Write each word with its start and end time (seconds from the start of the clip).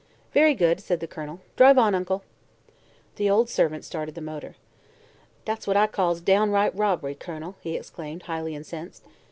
"Very 0.33 0.55
good," 0.55 0.79
said 0.79 0.99
the 0.99 1.05
Colonel. 1.05 1.41
"Drive 1.55 1.77
on, 1.77 1.93
Uncle." 1.93 2.23
The 3.17 3.29
old 3.29 3.49
servant 3.51 3.85
started 3.85 4.15
the 4.15 4.19
motor. 4.19 4.55
"Dat's 5.45 5.67
what 5.67 5.77
I 5.77 5.85
calls 5.85 6.21
downright 6.21 6.75
robbery, 6.75 7.13
Kun'l," 7.13 7.53
he 7.61 7.75
exclaimed, 7.75 8.23
highly 8.23 8.55
incensed. 8.55 9.03